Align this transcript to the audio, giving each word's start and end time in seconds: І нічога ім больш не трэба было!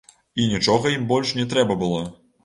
І 0.43 0.45
нічога 0.53 0.93
ім 0.93 1.03
больш 1.11 1.33
не 1.39 1.45
трэба 1.51 1.77
было! 1.83 2.01